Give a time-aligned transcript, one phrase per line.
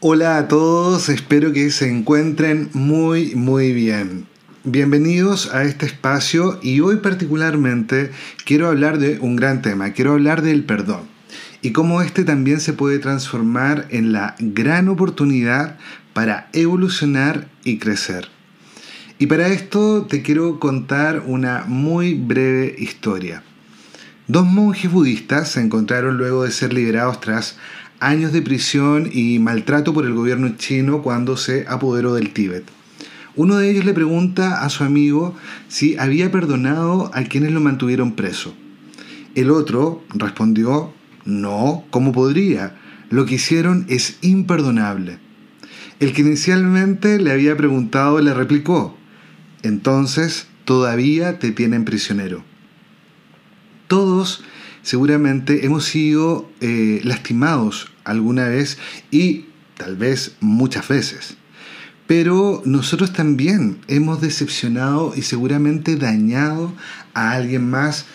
[0.00, 4.28] Hola a todos, espero que se encuentren muy muy bien.
[4.62, 8.12] Bienvenidos a este espacio y hoy particularmente
[8.44, 11.00] quiero hablar de un gran tema, quiero hablar del perdón
[11.62, 15.78] y cómo este también se puede transformar en la gran oportunidad
[16.12, 18.28] para evolucionar y crecer.
[19.18, 23.42] Y para esto te quiero contar una muy breve historia.
[24.28, 27.56] Dos monjes budistas se encontraron luego de ser liberados tras
[28.00, 32.64] años de prisión y maltrato por el gobierno chino cuando se apoderó del Tíbet.
[33.36, 35.34] Uno de ellos le pregunta a su amigo
[35.68, 38.54] si había perdonado a quienes lo mantuvieron preso.
[39.34, 40.92] El otro respondió,
[41.24, 42.76] no, ¿cómo podría?
[43.10, 45.18] Lo que hicieron es imperdonable.
[46.00, 48.96] El que inicialmente le había preguntado le replicó,
[49.62, 52.44] entonces todavía te tienen prisionero.
[53.86, 54.42] Todos
[54.82, 58.78] seguramente hemos sido eh, lastimados alguna vez
[59.10, 59.46] y
[59.76, 61.36] tal vez muchas veces.
[62.06, 66.72] Pero nosotros también hemos decepcionado y seguramente dañado
[67.12, 68.06] a alguien más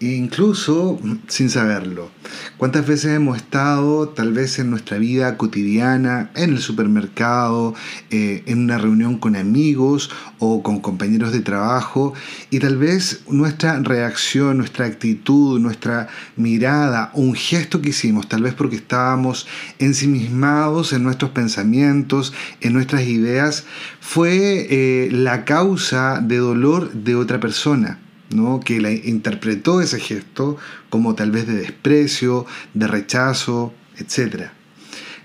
[0.00, 2.10] incluso sin saberlo.
[2.58, 7.74] ¿Cuántas veces hemos estado tal vez en nuestra vida cotidiana, en el supermercado,
[8.10, 12.14] eh, en una reunión con amigos o con compañeros de trabajo
[12.50, 18.54] y tal vez nuestra reacción, nuestra actitud, nuestra mirada, un gesto que hicimos, tal vez
[18.54, 19.46] porque estábamos
[19.78, 23.64] ensimismados en nuestros pensamientos, en nuestras ideas,
[24.00, 28.00] fue eh, la causa de dolor de otra persona?
[28.30, 28.60] ¿No?
[28.60, 30.56] que la interpretó ese gesto
[30.90, 34.50] como tal vez de desprecio, de rechazo, etc.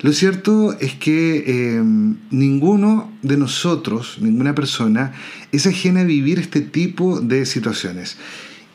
[0.02, 5.13] Lo cierto es que em, ninguno de nosotros, ninguna persona,
[5.52, 8.17] es ajena a vivir este tipo de situaciones.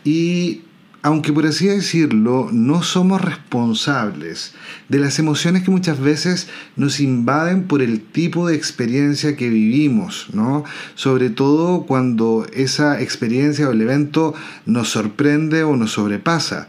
[0.04, 0.62] Y
[1.06, 4.54] aunque por así decirlo, no somos responsables
[4.88, 10.26] de las emociones que muchas veces nos invaden por el tipo de experiencia que vivimos,
[10.32, 10.64] ¿no?
[10.96, 14.34] Sobre todo cuando esa experiencia o el evento
[14.64, 16.66] nos sorprende o nos sobrepasa.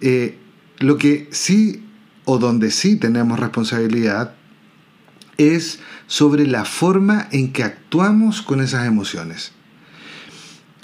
[0.00, 0.36] Eh,
[0.80, 1.84] lo que sí
[2.24, 4.34] o donde sí tenemos responsabilidad
[5.38, 9.52] es sobre la forma en que actuamos con esas emociones.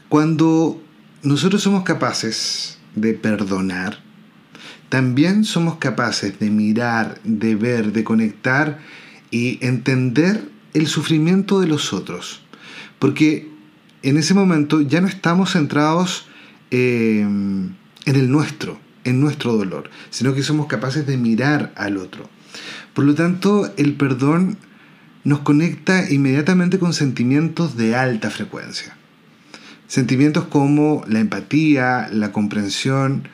[0.09, 0.81] Cuando
[1.25, 3.99] nosotros somos capaces de perdonar,
[4.89, 8.79] también somos capaces de mirar, de ver, de conectar
[9.31, 12.43] y entender el sufrimiento de los otros.
[12.99, 13.49] Porque
[14.03, 16.27] en ese momento ya no estamos centrados
[16.71, 22.29] eh, en el nuestro, en nuestro dolor, sino que somos capaces de mirar al otro.
[22.93, 24.59] Por lo tanto, el perdón
[25.25, 28.97] nos conecta inmediatamente con sentimientos de alta frecuencia.
[29.93, 33.29] Sentimientos como la empatía, la comprensión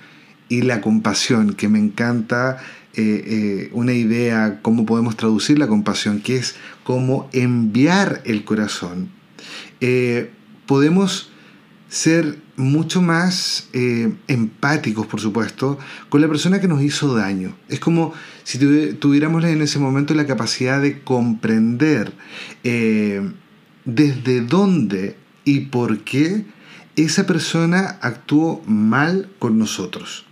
[0.49, 2.59] y la compasión, que me encanta
[2.95, 9.09] eh, eh, una idea, cómo podemos traducir la compasión, que es como enviar el corazón.
[9.81, 10.33] Eh,
[10.67, 11.31] podemos
[11.89, 13.69] ser mucho más
[14.27, 17.55] empáticos, por supuesto, con la persona que nos hizo daño.
[17.69, 18.59] Es como si
[18.95, 22.13] tuviéramos en ese momento la capacidad de comprender
[23.85, 26.45] desde dónde y por qué
[26.97, 30.27] esa persona actuó mal con nosotros.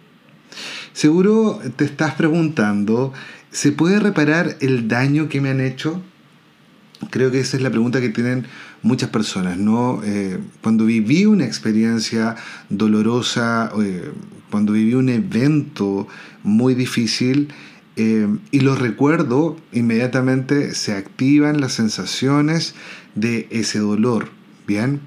[0.93, 3.15] Seguro te estás preguntando,
[3.51, 6.03] ¿se puede reparar el daño que me han hecho?
[7.09, 8.47] Creo que esa es la pregunta que tienen
[8.83, 10.03] muchas personas, ¿no?
[10.05, 12.37] Eh, cuando viví una experiencia
[12.69, 14.11] dolorosa, eh,
[14.51, 16.09] cuando viví un evento
[16.43, 17.49] muy difícil
[17.97, 22.75] eh, y lo recuerdo, inmediatamente se activan las sensaciones
[23.15, 24.29] de ese dolor,
[24.67, 25.01] ¿bien?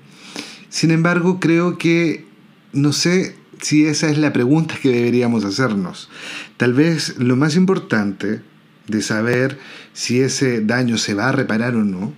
[0.70, 2.26] Sin embargo, creo que
[2.74, 6.10] no sé si esa es la pregunta que deberíamos hacernos.
[6.58, 8.42] Tal vez lo más importante
[8.88, 9.60] de saber
[9.94, 12.14] si ese daño se va a reparar o no,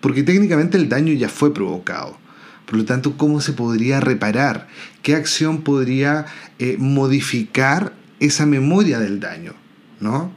[0.00, 2.18] porque técnicamente el daño ya fue provocado.
[2.64, 4.68] Por lo tanto, ¿cómo se podría reparar?
[5.02, 6.26] ¿Qué acción podría
[6.58, 9.54] eh, modificar esa memoria del daño?
[10.00, 10.32] ¿no?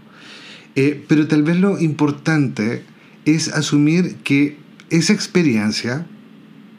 [0.75, 2.83] Eh, pero tal vez lo importante
[3.25, 4.57] es asumir que
[4.89, 6.05] esa experiencia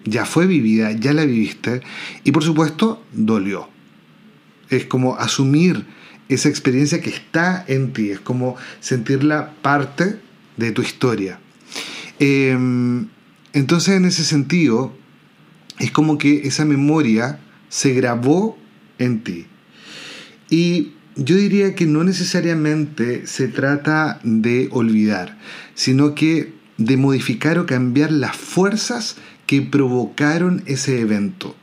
[0.05, 1.83] ya fue vivida, ya la viviste
[2.25, 3.69] y por supuesto dolió.
[4.69, 5.87] Es como asumir
[6.29, 10.21] esa experiencia que está en ti, es como sentirla parte
[10.57, 11.41] de tu historia.
[12.19, 13.09] Em,
[13.53, 14.97] entonces en ese sentido,
[15.79, 18.59] es como que esa memoria se grabó
[18.99, 19.47] en ti.
[20.51, 25.39] Y yo diría que no necesariamente se trata de olvidar,
[25.75, 29.17] sino que de modificar o cambiar las fuerzas
[29.51, 31.57] que provocaron ese evento.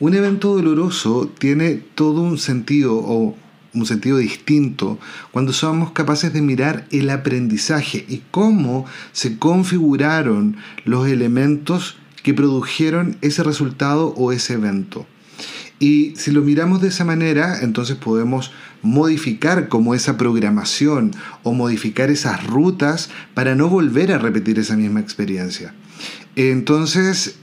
[0.00, 3.36] Un evento doloroso tiene todo un sentido o
[3.74, 4.98] un sentido distinto
[5.30, 10.56] cuando somos capaces de mirar el aprendizaje y cómo se configuraron
[10.86, 15.06] los elementos que produjeron ese resultado o ese evento.
[15.78, 21.10] Y si lo miramos de esa manera, entonces podemos modificar como esa programación
[21.42, 25.74] o modificar esas rutas para no volver a repetir esa misma experiencia.
[26.36, 27.36] Entonces,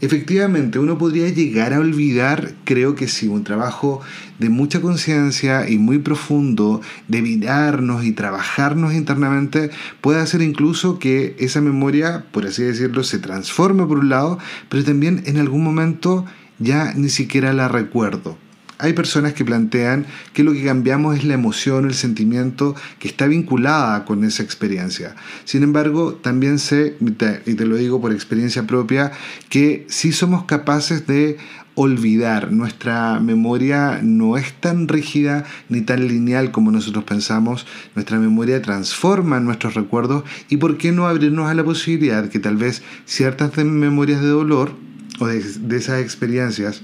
[0.00, 4.00] efectivamente, uno podría llegar a olvidar, creo que sí, un trabajo
[4.38, 11.36] de mucha conciencia y muy profundo, de mirarnos y trabajarnos internamente, puede hacer incluso que
[11.38, 16.24] esa memoria, por así decirlo, se transforme por un lado, pero también en algún momento
[16.58, 18.38] ya ni siquiera la recuerdo.
[18.80, 23.26] Hay personas que plantean que lo que cambiamos es la emoción, el sentimiento que está
[23.26, 25.16] vinculada con esa experiencia.
[25.44, 29.10] Sin embargo, también sé, y te lo digo por experiencia propia,
[29.48, 31.38] que sí somos capaces de
[31.74, 32.52] olvidar.
[32.52, 37.66] Nuestra memoria no es tan rígida ni tan lineal como nosotros pensamos.
[37.96, 42.56] Nuestra memoria transforma nuestros recuerdos y por qué no abrirnos a la posibilidad que tal
[42.56, 44.72] vez ciertas memorias de dolor
[45.18, 46.82] o de esas experiencias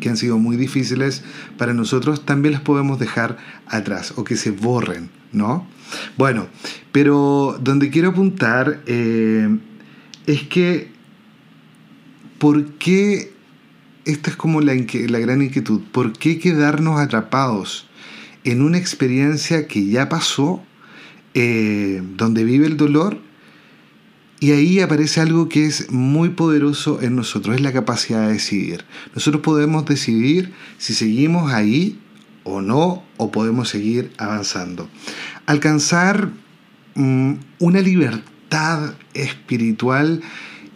[0.00, 1.22] que han sido muy difíciles
[1.56, 5.66] para nosotros, también las podemos dejar atrás o que se borren, ¿no?
[6.16, 6.48] Bueno,
[6.92, 9.58] pero donde quiero apuntar eh,
[10.26, 10.90] es que,
[12.38, 13.32] ¿por qué?
[14.04, 17.86] Esta es como la, gran inquietud, ¿por qué quedarnos atrapados
[18.44, 20.62] en una experiencia que ya pasó,
[21.34, 23.27] eh, donde vive el dolor?
[24.40, 28.84] Y ahí aparece algo que es muy poderoso en nosotros, es la capacidad de decidir.
[29.14, 31.98] Nosotros podemos decidir si seguimos ahí
[32.44, 34.88] o no, o podemos seguir avanzando.
[35.46, 36.30] Alcanzar
[36.94, 40.22] mm, una libertad espiritual,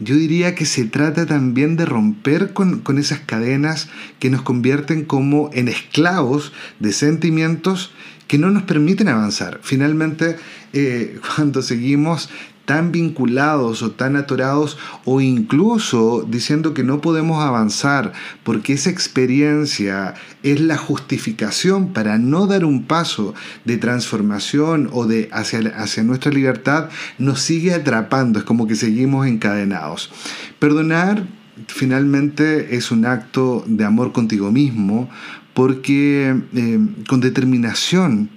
[0.00, 3.88] yo diría que se trata también de romper con, esas cadenas
[4.19, 7.93] que nos convierten como en esclavos de sentimientos
[8.26, 9.61] que no nos permiten avanzar.
[9.62, 10.37] Finalmente,
[10.73, 12.29] eh, cuando seguimos
[12.64, 18.12] tan vinculados o tan atorados o incluso diciendo que no podemos avanzar
[18.44, 25.29] porque esa experiencia es la justificación para no dar un paso de transformación o de
[25.32, 26.88] hacia, hacia nuestra libertad,
[27.19, 30.11] nos sigue atrapando, es como que seguimos encadenados.
[30.58, 31.26] Perdonar
[31.69, 35.08] finalmente es un acto de amor contigo mismo
[35.55, 38.31] porque eh, con determinación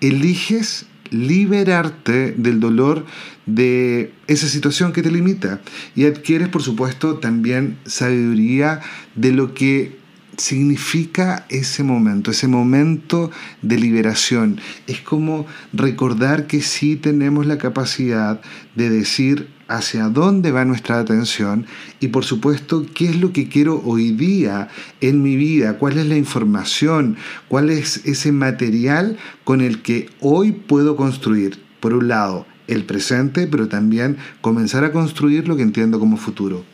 [0.00, 3.04] eliges liberarte del dolor
[3.46, 5.60] de esa situación que te limita
[5.94, 8.80] y adquieres por supuesto también sabiduría
[9.14, 9.96] de lo que
[10.36, 13.30] significa ese momento, ese momento
[13.62, 14.60] de liberación.
[14.86, 18.40] Es como recordar que sí tenemos la capacidad
[18.74, 21.66] de decir hacia dónde va nuestra atención
[22.00, 24.68] y por supuesto qué es lo que quiero hoy día
[25.00, 27.16] en mi vida, cuál es la información,
[27.48, 33.46] cuál es ese material con el que hoy puedo construir, por un lado, el presente,
[33.46, 36.64] pero también comenzar a construir lo que entiendo como futuro.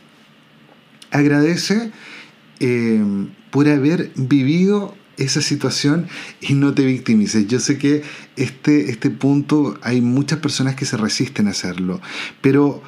[1.11, 1.91] Agradece
[2.59, 3.03] eh,
[3.51, 6.07] por haber vivido esa situación
[6.41, 7.47] y no te victimices.
[7.47, 8.03] Yo sé que
[8.35, 12.01] este, este punto hay muchas personas que se resisten a hacerlo,
[12.41, 12.81] pero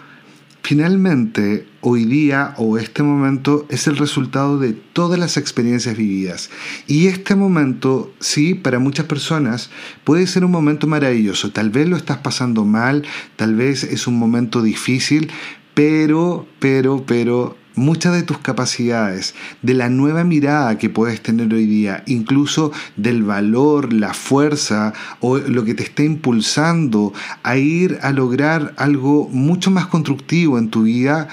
[0.66, 6.50] finalmente hoy día o este momento es el resultado de todas las experiencias vividas.
[6.88, 9.70] Y este momento, sí, para muchas personas
[10.04, 11.52] puede ser un momento maravilloso.
[11.52, 13.04] Tal vez lo estás pasando mal,
[13.36, 15.30] tal vez es un momento difícil,
[15.76, 21.66] pero, pero, pero muchas de tus capacidades, de la nueva mirada que puedes tener hoy
[21.66, 27.14] día, incluso del valor, la fuerza o lo que te está impulsando
[27.44, 31.28] a ir a lograr algo mucho más constructivo en tu vida,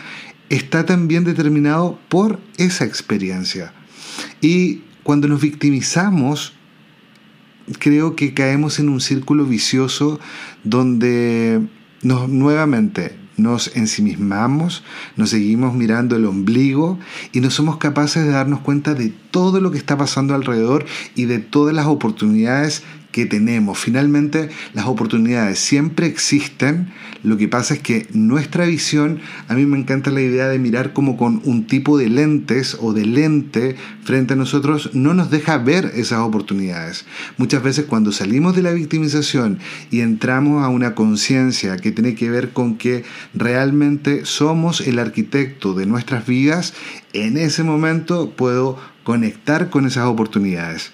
[0.49, 3.72] está también determinado por esa experiencia.
[4.40, 6.54] Y cuando nos victimizamos,
[7.78, 10.20] creo que caemos en un círculo vicioso
[10.64, 11.61] donde
[12.02, 14.83] nos nuevamente nos ensimismamos,
[15.17, 16.99] nos seguimos mirando el ombligo
[17.33, 20.85] y no somos capaces de darnos cuenta de todo lo que está pasando alrededor
[21.15, 23.78] y de todas las oportunidades que tenemos.
[23.78, 26.90] Finalmente, las oportunidades siempre existen.
[27.23, 30.92] Lo que pasa es que nuestra visión, a mí me encanta la idea de mirar
[30.92, 35.59] como con un tipo de lentes o de lente frente a nosotros, no nos deja
[35.59, 37.04] ver esas oportunidades.
[37.37, 39.59] Muchas veces cuando salimos de la victimización
[39.90, 43.04] y entramos a una conciencia que tiene que ver con que
[43.35, 46.75] realmente somos el arquitecto de nuestras vidas,
[47.12, 50.92] en ese momento puedo conectar con esas oportunidades.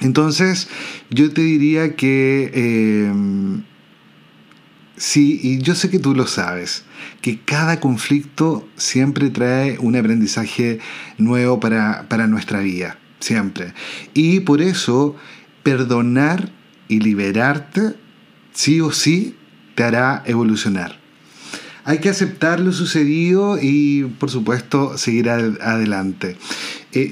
[0.00, 0.68] Entonces,
[1.10, 3.62] yo te diría que em,
[4.96, 6.84] sí, y yo sé que tú lo sabes,
[7.22, 10.80] que cada conflicto siempre trae un aprendizaje
[11.18, 13.72] nuevo para, para nuestra vida, siempre.
[14.12, 15.16] Y por eso
[15.62, 16.50] perdonar
[16.88, 17.94] y liberarte,
[18.52, 19.34] sí o sí,
[19.74, 20.98] te hará evolucionar.
[21.84, 26.36] Hay que aceptar lo sucedido y, por supuesto, seguir adelante.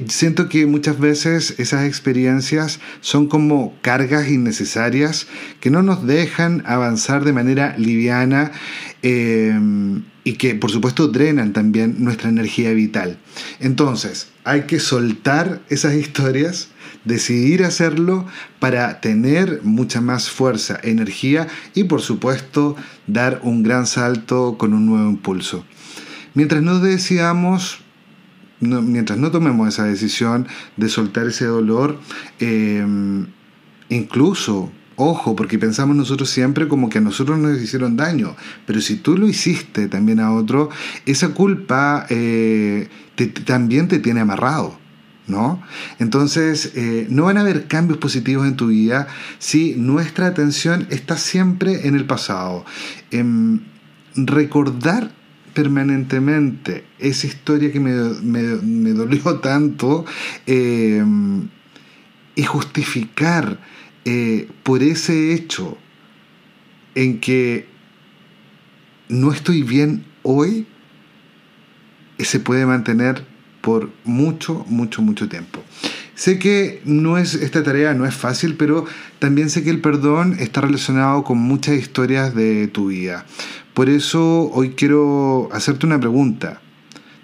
[0.08, 5.26] Siento que muchas veces esas experiencias son como cargas innecesarias
[5.60, 8.52] que no nos dejan avanzar de manera liviana
[9.02, 9.52] eh,
[10.24, 13.18] y que por supuesto drenan también nuestra energía vital.
[13.60, 16.68] Entonces, hay que soltar esas historias,
[17.04, 18.26] decidir hacerlo
[18.60, 22.74] para tener mucha más fuerza, energía y por supuesto
[23.06, 25.66] dar un gran salto con un nuevo impulso.
[26.32, 27.83] Mientras no decidamos,
[28.60, 30.46] mientras no tomemos esa decisión
[30.76, 31.98] de soltar ese dolor,
[32.40, 32.84] eh,
[33.88, 38.96] incluso Ojo, porque pensamos nosotros siempre como que a nosotros nos hicieron daño, pero si
[38.96, 40.70] tú lo hiciste también a otro,
[41.04, 42.88] esa culpa eh,
[43.44, 44.78] también te tiene amarrado.
[45.26, 45.62] ¿No?
[46.00, 49.06] Entonces, eh, no van a haber cambios positivos en tu vida
[49.38, 52.66] si nuestra atención está siempre en el pasado.
[53.10, 53.60] Em,
[54.14, 55.12] recordar
[55.54, 57.92] permanentemente esa historia que me,
[58.22, 60.04] me, dolió tanto
[62.36, 63.58] y justificar
[64.04, 65.78] eh, por ese hecho
[66.94, 67.66] en que
[69.08, 70.66] no estoy bien hoy,
[72.18, 73.24] se puede mantener
[73.60, 75.62] por mucho, mucho, mucho tiempo.
[76.14, 78.86] Sé que no es, esta tarea no es fácil, pero
[79.18, 83.26] también sé que el perdón está relacionado con muchas historias de tu vida.
[83.74, 86.60] Por eso hoy quiero hacerte una pregunta.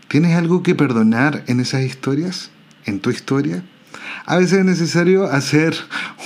[0.09, 2.51] ¿Tienes algo que perdonar en esas historias?
[2.85, 3.63] ¿En tu historia?
[4.27, 5.77] A veces es necesario hacer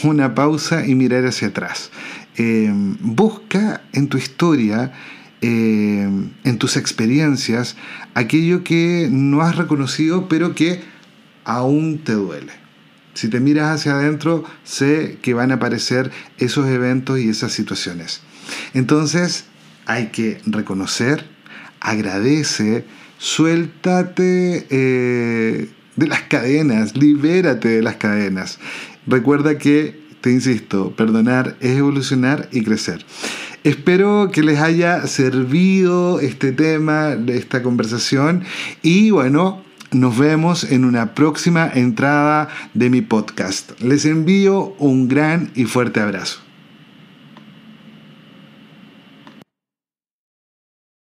[0.02, 1.90] una pausa y mirar hacia atrás.
[2.38, 4.92] Eh, busca en tu historia,
[5.42, 6.08] eh,
[6.44, 7.76] en tus experiencias,
[8.14, 10.93] aquello que no has reconocido, pero que
[11.44, 12.52] aún te duele.
[13.14, 18.22] Si te miras hacia adentro, sé que van a aparecer esos eventos y esas situaciones.
[18.72, 19.44] Entonces,
[19.86, 21.24] hay que reconocer,
[21.80, 22.84] agradece,
[23.18, 24.66] suéltate.
[24.70, 28.58] Eh, de las cadenas, libérate de las cadenas.
[29.06, 33.04] Recuerda que, te insisto, perdonar es evolucionar y crecer.
[33.62, 38.44] Espero que les haya servido este tema, esta conversación
[38.82, 39.63] y bueno,
[39.94, 43.80] nos vemos en una próxima entrada de mi podcast.
[43.80, 46.43] Les envío un gran y fuerte abrazo.